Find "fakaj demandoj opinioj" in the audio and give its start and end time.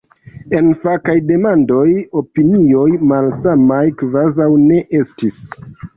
0.85-2.87